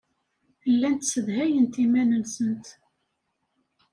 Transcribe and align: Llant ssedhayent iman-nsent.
Llant 0.71 1.03
ssedhayent 1.05 1.79
iman-nsent. 1.83 2.65